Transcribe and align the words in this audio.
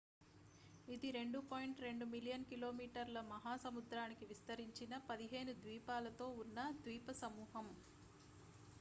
ఇది 0.87 1.09
2.2 1.15 1.81
మిలియన్ 2.13 2.47
కిలోమీటర్ల 2.51 3.21
మహా 3.29 3.53
సముద్రానికి 3.65 4.25
విస్తరించిన 4.31 5.01
15 5.09 5.55
ద్వీపాలతో 5.61 6.29
ఉన్న 6.43 6.59
ద్వీపసమూహం 6.81 7.69